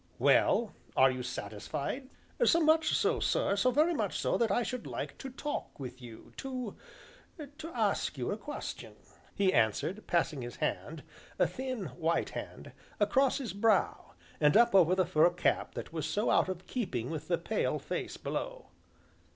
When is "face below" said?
17.77-18.69